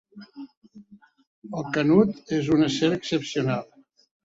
El 1.59 1.69
Canut 1.77 2.33
és 2.41 2.51
un 2.57 2.69
ésser 2.71 2.93
excepcional. 2.99 3.71